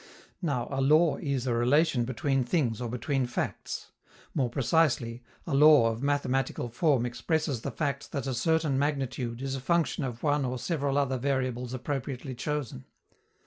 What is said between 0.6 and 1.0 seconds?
a